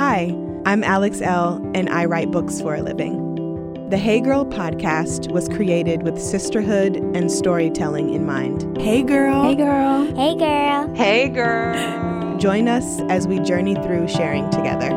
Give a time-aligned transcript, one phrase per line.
[0.00, 3.90] Hi, I'm Alex Elle, and I write books for a living.
[3.90, 8.78] The Hey Girl podcast was created with sisterhood and storytelling in mind.
[8.78, 9.42] Hey, girl.
[9.42, 10.06] Hey, girl.
[10.16, 10.94] Hey, girl.
[10.94, 12.38] Hey, girl.
[12.38, 14.88] Join us as we journey through sharing together.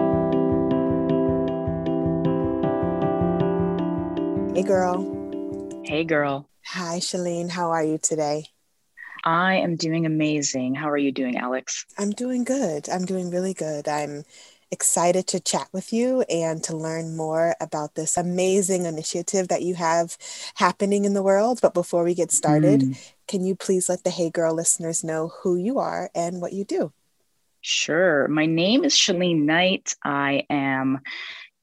[4.56, 5.82] Hey, girl.
[5.84, 6.48] Hey, girl.
[6.66, 7.50] Hi, Chelene.
[7.50, 8.46] How are you today?
[9.26, 10.76] I am doing amazing.
[10.76, 11.86] How are you doing, Alex?
[11.98, 12.88] I'm doing good.
[12.90, 13.90] I'm doing really good.
[13.90, 14.24] I'm
[14.74, 19.76] excited to chat with you and to learn more about this amazing initiative that you
[19.76, 20.18] have
[20.56, 21.60] happening in the world.
[21.62, 23.12] But before we get started, mm.
[23.28, 26.66] can you please let the Hey Girl listeners know who you are and what you
[26.66, 26.92] do?
[27.62, 28.28] Sure.
[28.28, 29.96] My name is Chelene Knight.
[30.04, 31.00] I am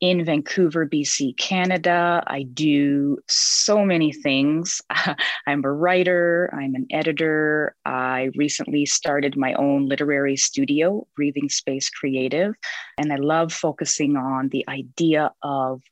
[0.00, 2.22] in Vancouver, BC, Canada.
[2.26, 4.80] I do so many things.
[5.46, 7.74] I'm a writer, I'm an editor.
[7.84, 12.54] I recently started my own literary studio, Breathing Space Creative,
[12.96, 15.82] and I love focusing on the idea of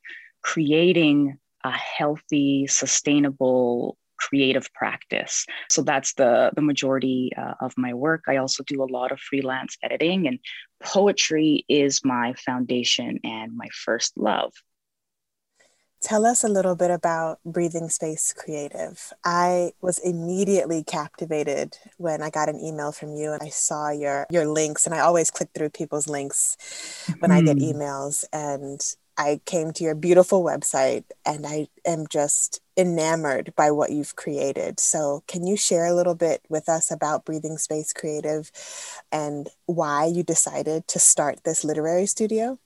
[0.42, 5.46] creating a healthy, sustainable creative practice.
[5.70, 8.24] So that's the, the majority uh, of my work.
[8.28, 10.38] I also do a lot of freelance editing, and
[10.82, 14.52] poetry is my foundation and my first love.
[16.00, 19.12] Tell us a little bit about Breathing Space Creative.
[19.24, 24.26] I was immediately captivated when I got an email from you and I saw your
[24.30, 26.56] your links and I always click through people's links
[27.18, 27.34] when mm.
[27.34, 27.64] I get hmm.
[27.64, 28.80] emails and
[29.18, 34.78] I came to your beautiful website and I am just enamored by what you've created.
[34.78, 38.50] So, can you share a little bit with us about Breathing Space Creative
[39.10, 42.58] and why you decided to start this literary studio?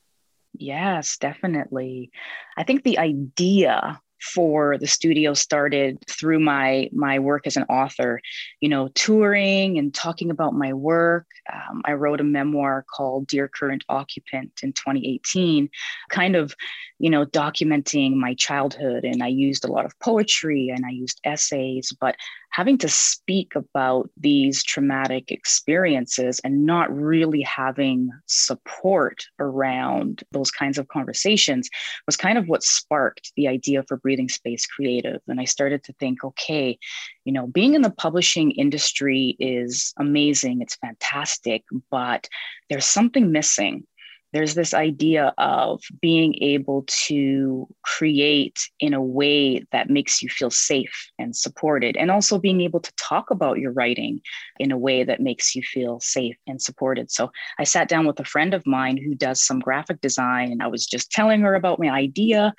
[0.52, 2.10] Yes, definitely.
[2.56, 8.21] I think the idea for the studio started through my my work as an author
[8.60, 11.27] you know touring and talking about my work.
[11.53, 15.69] Um, i wrote a memoir called dear current occupant in 2018
[16.10, 16.55] kind of
[16.99, 19.05] you know documenting my childhood.
[19.05, 22.16] And i used a lot of poetry and i used essays but
[22.52, 30.78] having to speak about these traumatic experiences and not really having support around those kinds
[30.78, 31.68] of conversations
[32.06, 35.20] was kind of what sparked the idea for breathing space creative.
[35.28, 36.78] And i started to think okay
[37.24, 42.28] you know being in the publishing industry is amazing it's fantastic but
[42.68, 43.86] there's something missing
[44.32, 50.50] there's this idea of being able to create in a way that makes you feel
[50.50, 54.21] safe and supported, and also being able to talk about your writing
[54.59, 57.10] in a way that makes you feel safe and supported.
[57.10, 60.62] So I sat down with a friend of mine who does some graphic design, and
[60.62, 62.54] I was just telling her about my idea.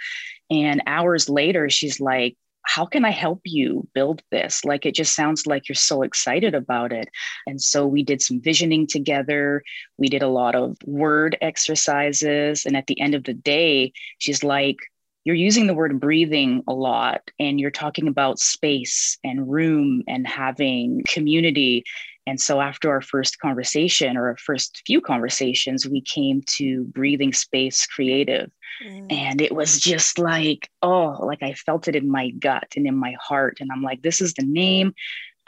[0.51, 4.63] And hours later, she's like, how can I help you build this?
[4.65, 7.09] Like, it just sounds like you're so excited about it.
[7.45, 9.63] And so we did some visioning together.
[9.97, 12.65] We did a lot of word exercises.
[12.65, 14.77] And at the end of the day, she's like,
[15.25, 20.27] you're using the word breathing a lot and you're talking about space and room and
[20.27, 21.85] having community
[22.25, 27.33] and so after our first conversation or our first few conversations we came to breathing
[27.33, 28.49] space creative
[28.83, 29.11] Mm.
[29.11, 32.95] And it was just like, oh, like I felt it in my gut and in
[32.95, 33.57] my heart.
[33.59, 34.93] And I'm like, this is the name.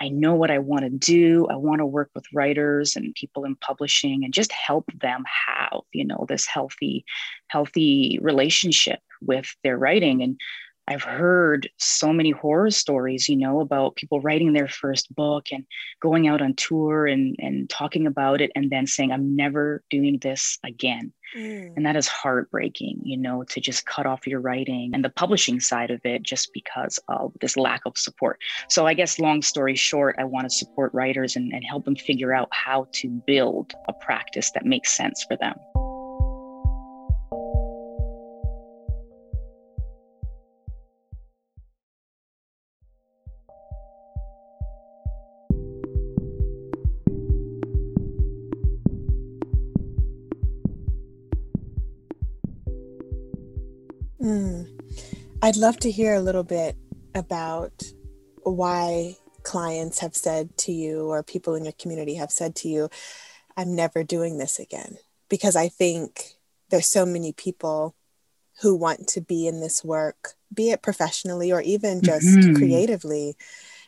[0.02, 1.48] I know what I want to do.
[1.48, 5.82] I want to work with writers and people in publishing and just help them have,
[5.94, 7.06] you know, this healthy,
[7.48, 10.22] healthy relationship with their writing.
[10.22, 10.38] And
[10.88, 15.66] I've heard so many horror stories, you know, about people writing their first book and
[16.00, 20.20] going out on tour and, and talking about it and then saying, I'm never doing
[20.22, 21.12] this again.
[21.36, 21.74] Mm.
[21.76, 25.60] And that is heartbreaking, you know, to just cut off your writing and the publishing
[25.60, 28.40] side of it just because of this lack of support.
[28.70, 31.96] So, I guess, long story short, I want to support writers and, and help them
[31.96, 35.56] figure out how to build a practice that makes sense for them.
[54.26, 54.68] Mm.
[55.44, 56.76] I'd love to hear a little bit
[57.14, 57.84] about
[58.42, 62.90] why clients have said to you or people in your community have said to you,
[63.56, 64.98] I'm never doing this again.
[65.30, 66.38] Because I think
[66.70, 67.96] there's so many people
[68.62, 72.56] who want to be in this work, be it professionally or even just mm-hmm.
[72.56, 73.36] creatively,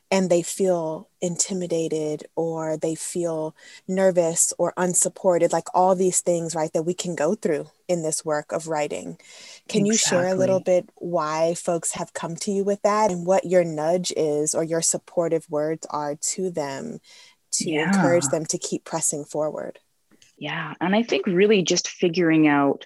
[0.09, 3.56] and they feel intimidated or they feel
[3.88, 8.24] nervous or unsupported, like all these things, right, that we can go through in this
[8.24, 9.18] work of writing.
[9.68, 9.89] Can exactly.
[9.89, 13.45] you share a little bit why folks have come to you with that and what
[13.45, 17.00] your nudge is or your supportive words are to them
[17.51, 17.88] to yeah.
[17.88, 19.80] encourage them to keep pressing forward?
[20.38, 20.74] Yeah.
[20.80, 22.86] And I think really just figuring out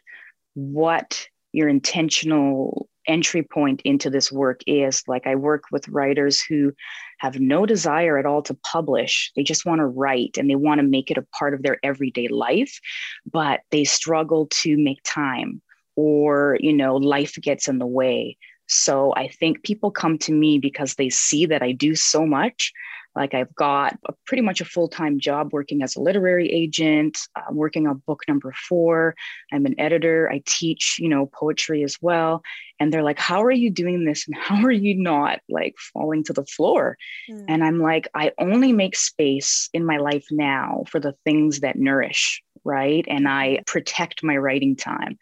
[0.54, 5.04] what your intentional entry point into this work is.
[5.08, 6.74] Like, I work with writers who
[7.20, 9.32] have no desire at all to publish.
[9.36, 11.78] They just want to write and they want to make it a part of their
[11.84, 12.80] everyday life,
[13.32, 15.62] but they struggle to make time
[15.96, 18.38] or, you know, life gets in the way.
[18.68, 22.72] So I think people come to me because they see that I do so much
[23.16, 27.18] like I've got a, pretty much a full time job working as a literary agent,
[27.36, 29.16] I'm working on book number four.
[29.52, 30.30] I'm an editor.
[30.32, 32.42] I teach, you know, poetry as well.
[32.82, 34.28] And they're like, how are you doing this?
[34.28, 36.98] And how are you not like falling to the floor?
[37.30, 37.46] Mm.
[37.48, 41.76] And I'm like, I only make space in my life now for the things that
[41.76, 43.06] nourish, right?
[43.08, 45.20] And I protect my writing time.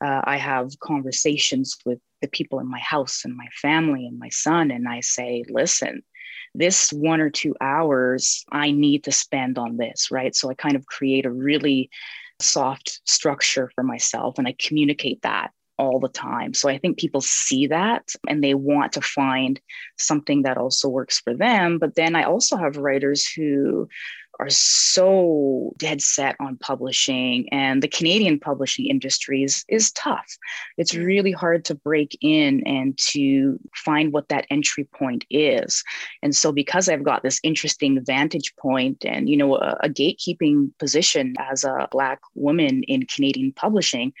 [0.00, 4.28] Uh, I have conversations with the people in my house and my family and my
[4.28, 6.04] son, and I say, listen,
[6.54, 10.32] this one or two hours I need to spend on this, right?
[10.36, 11.90] So I kind of create a really
[12.40, 16.52] soft structure for myself and I communicate that all the time.
[16.52, 19.58] So I think people see that and they want to find
[19.98, 21.78] something that also works for them.
[21.78, 23.88] But then I also have writers who
[24.38, 30.26] are so dead set on publishing and the Canadian publishing industry is, is tough.
[30.78, 35.82] It's really hard to break in and to find what that entry point is.
[36.22, 40.70] And so because I've got this interesting vantage point and you know a, a gatekeeping
[40.78, 44.12] position as a black woman in Canadian publishing,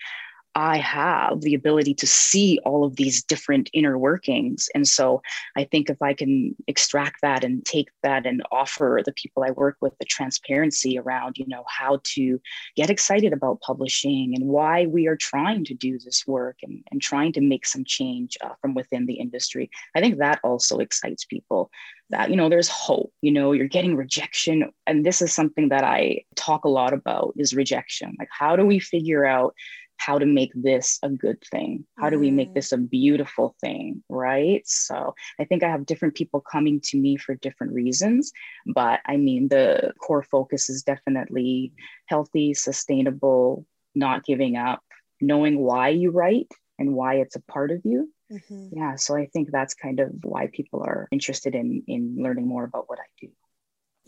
[0.54, 4.68] I have the ability to see all of these different inner workings.
[4.74, 5.22] And so
[5.56, 9.52] I think if I can extract that and take that and offer the people I
[9.52, 12.40] work with the transparency around, you know, how to
[12.74, 17.00] get excited about publishing and why we are trying to do this work and, and
[17.00, 21.24] trying to make some change uh, from within the industry, I think that also excites
[21.24, 21.70] people.
[22.10, 24.72] That you know there's hope you know you're getting rejection.
[24.84, 28.16] And this is something that i talk a lot about is rejection.
[28.18, 29.54] Like how do we figure out
[30.00, 32.54] how to make this a good thing how do we make mm.
[32.54, 37.18] this a beautiful thing right so i think i have different people coming to me
[37.18, 38.32] for different reasons
[38.74, 41.72] but i mean the core focus is definitely
[42.06, 44.80] healthy sustainable not giving up
[45.20, 48.68] knowing why you write and why it's a part of you mm-hmm.
[48.72, 52.64] yeah so i think that's kind of why people are interested in in learning more
[52.64, 53.28] about what i do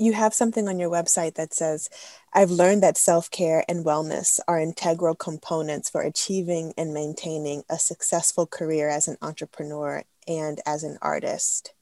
[0.02, 1.88] you have something on your website that says,
[2.32, 7.78] I've learned that self care and wellness are integral components for achieving and maintaining a
[7.78, 11.72] successful career as an entrepreneur and as an artist.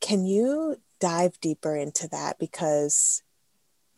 [0.00, 2.38] Can you dive deeper into that?
[2.38, 3.22] Because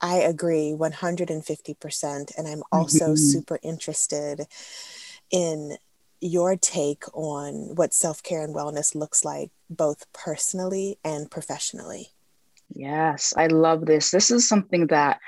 [0.00, 2.36] I agree 150%.
[2.36, 3.16] And I'm also mm-hmm.
[3.16, 4.46] super interested
[5.30, 5.76] in
[6.20, 12.10] your take on what self care and wellness looks like, both personally and professionally.
[12.74, 14.10] Yes, I love this.
[14.10, 15.20] This is something that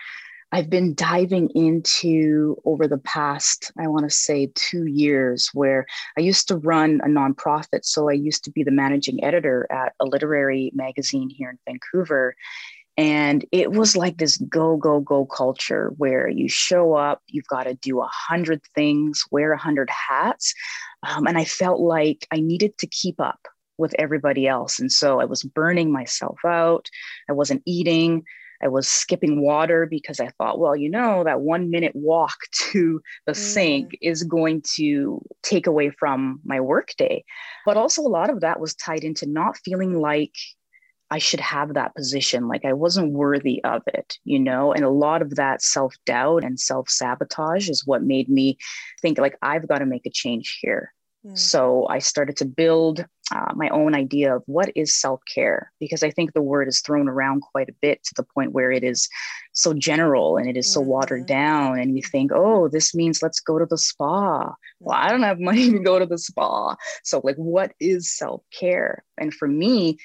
[0.53, 5.85] I've been diving into over the past, I want to say, two years, where
[6.17, 7.85] I used to run a nonprofit.
[7.85, 12.37] So I used to be the managing editor at a literary magazine here in Vancouver.
[12.97, 17.65] And it was like this go, go, go culture where you show up, you've got
[17.65, 20.55] to do a hundred things, wear a hundred hats.
[21.03, 23.49] Um, and I felt like I needed to keep up
[23.79, 24.79] with everybody else.
[24.79, 26.89] And so I was burning myself out.
[27.29, 28.25] I wasn't eating.
[28.63, 32.37] I was skipping water because I thought, well, you know, that one minute walk
[32.73, 33.37] to the mm.
[33.37, 37.25] sink is going to take away from my workday.
[37.67, 40.35] But also, a lot of that was tied into not feeling like
[41.11, 44.73] I should have that position, like I wasn't worthy of it, you know?
[44.73, 48.57] And a lot of that self doubt and self sabotage is what made me
[49.03, 50.93] think, like, I've got to make a change here.
[51.25, 51.39] Mm.
[51.39, 53.05] So I started to build
[53.35, 56.81] uh, my own idea of what is self care, because I think the word is
[56.81, 59.09] thrown around quite a bit to the point where it is
[59.53, 60.91] so general and it is so mm-hmm.
[60.91, 61.79] watered down.
[61.79, 64.55] And you think, oh, this means let's go to the spa.
[64.81, 66.77] Well, I don't have money to go to the spa.
[67.03, 69.05] So, like, what is self care?
[69.17, 69.99] And for me,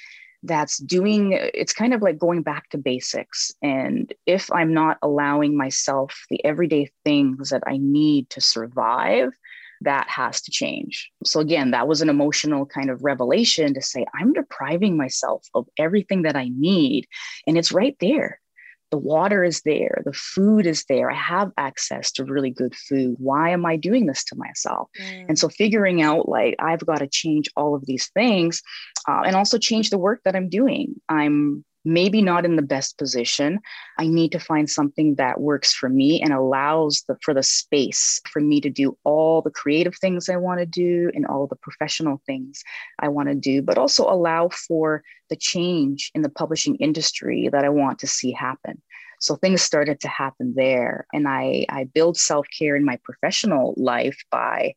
[0.43, 5.57] that's doing it's kind of like going back to basics and if i'm not allowing
[5.57, 9.33] myself the everyday things that i need to survive
[9.81, 11.09] that has to change.
[11.23, 15.67] So, again, that was an emotional kind of revelation to say, I'm depriving myself of
[15.77, 17.07] everything that I need.
[17.47, 18.39] And it's right there.
[18.91, 21.11] the water is there, the food is there.
[21.11, 23.15] I have access to really good food.
[23.19, 24.89] Why am I doing this to myself?
[24.99, 25.25] Mm.
[25.29, 28.61] And so figuring out like I've got to change all of these things
[29.07, 30.95] uh, and also change the work that I'm doing.
[31.07, 33.59] I'm maybe not in the best position.
[33.97, 38.21] I need to find something that works for me and allows the, for the space
[38.31, 41.55] for me to do all the creative things I want to do and all the
[41.55, 42.63] professional things
[42.99, 47.65] I want to do, but also allow for the change in the publishing industry that
[47.65, 48.81] I want to see happen.
[49.19, 51.05] So things started to happen there.
[51.13, 54.75] And I, I build self care in my professional life by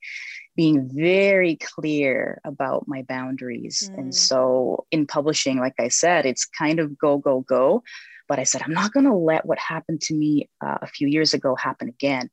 [0.56, 3.90] being very clear about my boundaries.
[3.92, 3.98] Mm.
[3.98, 7.82] And so in publishing, like I said, it's kind of go, go, go.
[8.28, 11.08] But I said, I'm not going to let what happened to me uh, a few
[11.08, 12.30] years ago happen again.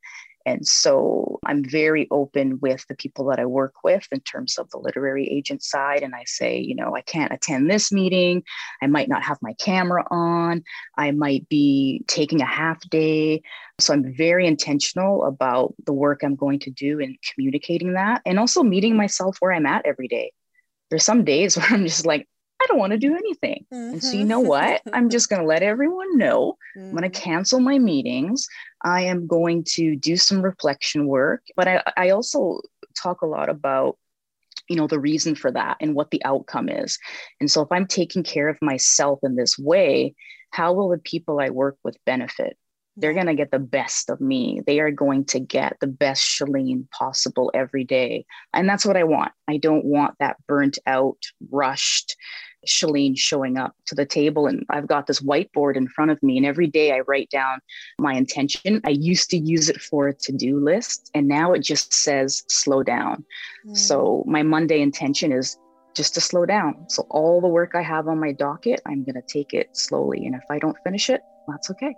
[0.49, 4.67] And so I'm very open with the people that I work with in terms of
[4.71, 6.01] the literary agent side.
[6.01, 8.41] And I say, you know, I can't attend this meeting.
[8.81, 10.63] I might not have my camera on.
[10.97, 13.43] I might be taking a half day.
[13.77, 18.39] So I'm very intentional about the work I'm going to do and communicating that and
[18.39, 20.31] also meeting myself where I'm at every day.
[20.89, 22.27] There's some days where I'm just like,
[22.61, 23.65] I don't want to do anything.
[23.73, 23.93] Mm-hmm.
[23.93, 24.81] And so, you know what?
[24.93, 26.57] I'm just going to let everyone know.
[26.77, 26.87] Mm-hmm.
[26.87, 28.47] I'm going to cancel my meetings.
[28.83, 31.43] I am going to do some reflection work.
[31.55, 32.61] But I, I also
[33.01, 33.97] talk a lot about
[34.67, 36.99] you know the reason for that and what the outcome is
[37.39, 40.13] and so if i'm taking care of myself in this way
[40.51, 42.55] how will the people i work with benefit
[42.95, 46.21] they're going to get the best of me they are going to get the best
[46.23, 51.17] Chelene possible every day and that's what i want i don't want that burnt out
[51.49, 52.15] rushed
[52.67, 54.47] Chelene showing up to the table.
[54.47, 57.59] And I've got this whiteboard in front of me, and every day I write down
[57.99, 58.81] my intention.
[58.85, 62.43] I used to use it for a to do list, and now it just says
[62.47, 63.25] slow down.
[63.67, 63.77] Mm.
[63.77, 65.57] So my Monday intention is
[65.95, 66.85] just to slow down.
[66.87, 70.25] So all the work I have on my docket, I'm going to take it slowly.
[70.25, 71.95] And if I don't finish it, that's okay.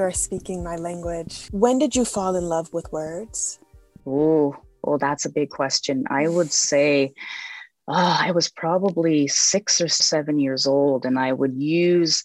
[0.00, 1.48] You are speaking my language.
[1.52, 3.60] When did you fall in love with words?
[4.06, 6.04] Oh, well, that's a big question.
[6.08, 7.12] I would say
[7.86, 12.24] oh, I was probably six or seven years old, and I would use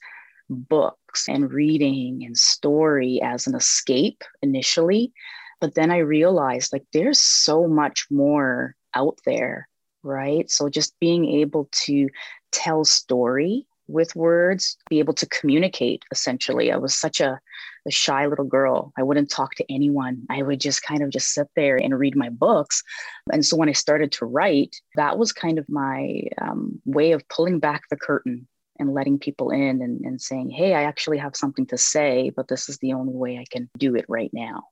[0.49, 5.11] books and reading and story as an escape initially.
[5.59, 9.67] But then I realized like there's so much more out there,
[10.01, 10.49] right?
[10.49, 12.07] So just being able to
[12.53, 16.71] tell story with words, be able to communicate essentially.
[16.71, 17.39] I was such a,
[17.87, 18.93] a, shy little girl.
[18.97, 20.25] I wouldn't talk to anyone.
[20.29, 22.83] I would just kind of just sit there and read my books.
[23.31, 27.27] And so when I started to write, that was kind of my um, way of
[27.29, 28.47] pulling back the curtain
[28.79, 32.47] and letting people in and, and saying, hey, I actually have something to say, but
[32.47, 34.63] this is the only way I can do it right now.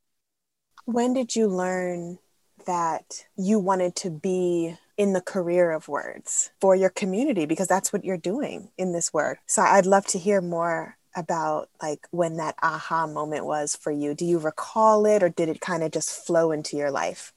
[0.86, 2.20] When did you learn
[2.66, 7.92] that you wanted to be in the career of words for your community because that's
[7.92, 9.40] what you're doing in this work.
[9.48, 14.14] So I'd love to hear more about like when that aha moment was for you.
[14.14, 17.34] Do you recall it or did it kind of just flow into your life?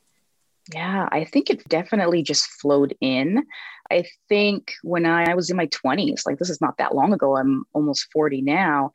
[0.73, 3.45] Yeah, I think it definitely just flowed in.
[3.91, 7.37] I think when I, was in my 20s, like this is not that long ago,
[7.37, 8.91] I'm almost 40 now,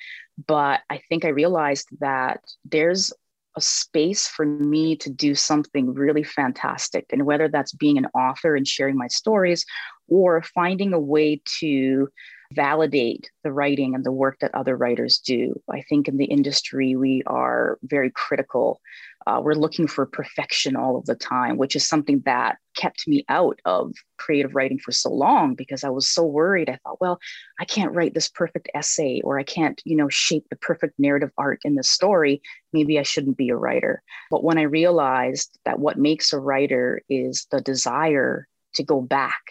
[0.48, 3.14] but I think I realized that there's
[3.58, 7.06] a space for me to do something really fantastic.
[7.12, 9.66] And whether that's being an author and sharing my stories
[10.08, 12.10] or finding a way to
[12.54, 15.54] validate the writing and the work that other writers do.
[15.70, 18.82] I think in the industry, we are very critical
[19.28, 23.24] uh, we're looking for perfection all of the time, which is something that kept me
[23.30, 26.70] out of creative writing for so long because I was so worried.
[26.70, 27.20] I thought, well,
[27.60, 31.32] I can't write this perfect essay or I can't, you know, shape the perfect narrative
[31.38, 32.42] arc in this story.
[32.74, 34.02] Maybe I shouldn't be a writer.
[34.30, 39.42] But when I realized that what makes a writer is the desire to go back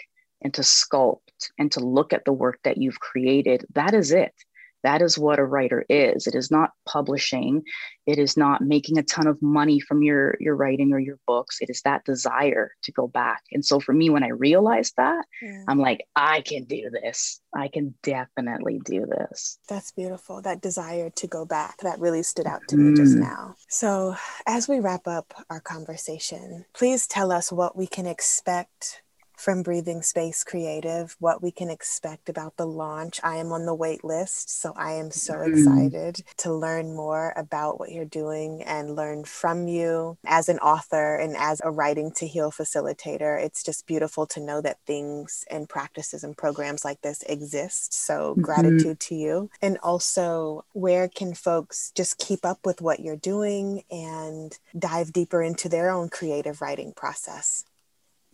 [0.42, 1.18] and to sculpt
[1.58, 4.34] and to look at the work that you've created, that is it.
[4.82, 6.26] That is what a writer is.
[6.26, 7.62] It is not publishing.
[8.06, 11.58] It is not making a ton of money from your, your writing or your books.
[11.60, 13.42] It is that desire to go back.
[13.52, 15.64] And so for me, when I realized that, yeah.
[15.68, 17.40] I'm like, I can do this.
[17.54, 19.58] I can definitely do this.
[19.68, 20.40] That's beautiful.
[20.42, 22.90] That desire to go back, that really stood out to mm.
[22.90, 23.20] me just mm.
[23.20, 23.54] now.
[23.68, 29.02] So as we wrap up our conversation, please tell us what we can expect
[29.40, 33.18] from Breathing Space Creative, what we can expect about the launch.
[33.24, 35.48] I am on the wait list, so I am so mm.
[35.48, 41.16] excited to learn more about what you're doing and learn from you as an author
[41.16, 43.42] and as a writing to heal facilitator.
[43.42, 47.94] It's just beautiful to know that things and practices and programs like this exist.
[47.94, 48.42] So, mm-hmm.
[48.42, 49.50] gratitude to you.
[49.62, 55.42] And also, where can folks just keep up with what you're doing and dive deeper
[55.42, 57.64] into their own creative writing process?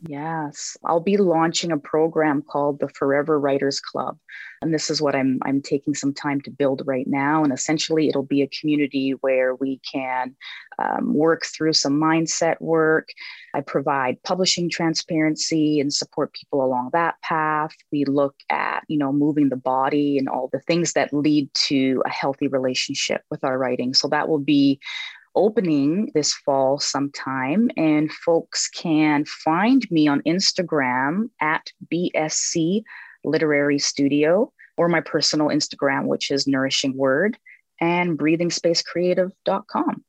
[0.03, 4.19] Yes, I'll be launching a program called the Forever Writers Club.
[4.61, 7.43] And this is what I'm I'm taking some time to build right now.
[7.43, 10.37] And essentially it'll be a community where we can
[10.79, 13.09] um, work through some mindset work.
[13.55, 17.73] I provide publishing transparency and support people along that path.
[17.91, 22.03] We look at, you know, moving the body and all the things that lead to
[22.05, 23.95] a healthy relationship with our writing.
[23.95, 24.79] So that will be
[25.37, 32.83] opening this fall sometime, and folks can find me on Instagram at BSC
[33.25, 37.39] Literary Studio or my personal Instagram, which is Nourishing Word,
[37.81, 40.05] and breathingspacecreative.com.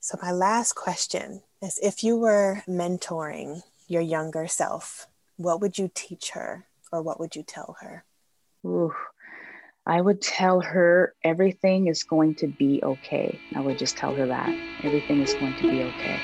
[0.00, 5.90] So, my last question is if you were mentoring your younger self, what would you
[5.94, 8.04] teach her or what would you tell her?
[8.64, 8.92] Ooh,
[9.88, 13.40] I would tell her everything is going to be okay.
[13.56, 14.50] I would just tell her that
[14.82, 16.20] everything is going to be okay.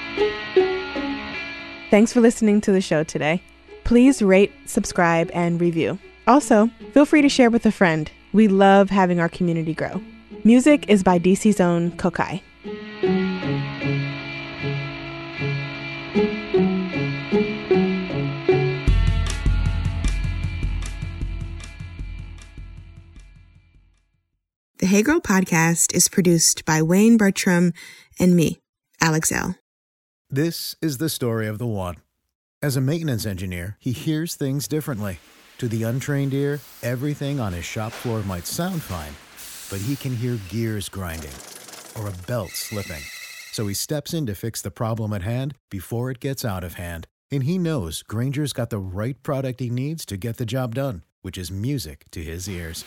[1.91, 3.43] Thanks for listening to the show today.
[3.85, 5.99] Please rate, subscribe, and review.
[6.27, 8.11] Also, feel free to share with a friend.
[8.35, 9.99] We love having our community grow.
[10.45, 12.43] Music is by DC's own Kokai.
[25.05, 27.75] Girl podcast is produced by Wayne Bertram
[28.19, 28.61] and me,
[29.03, 29.55] Alex Elle.
[30.31, 31.97] This is the story of the one.
[32.63, 35.19] As a maintenance engineer, he hears things differently.
[35.59, 39.13] To the untrained ear, everything on his shop floor might sound fine,
[39.69, 41.37] but he can hear gears grinding
[41.99, 43.03] or a belt slipping.
[43.53, 46.75] So he steps in to fix the problem at hand before it gets out of
[46.75, 47.07] hand.
[47.31, 51.03] And he knows Grainger's got the right product he needs to get the job done,
[51.21, 52.87] which is music to his ears.